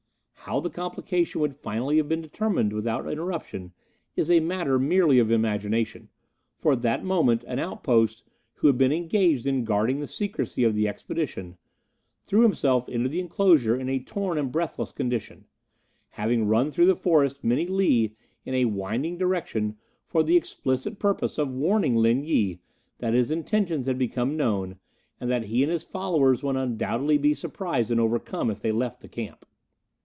[0.45, 3.73] How the complication would finally have been determined without interruption
[4.15, 6.09] is a matter merely of imagination,
[6.57, 8.23] for at that moment an outpost,
[8.55, 11.57] who had been engaged in guarding the secrecy of the expedition,
[12.23, 15.45] threw himself into the enclosure in a torn and breathless condition,
[16.09, 21.37] having run through the forest many li in a winding direction for the explicit purpose
[21.37, 22.59] of warning Lin Yi
[22.97, 24.79] that his intentions had become known,
[25.19, 29.01] and that he and his followers would undoubtedly be surprised and overcome if they left
[29.01, 29.45] the camp.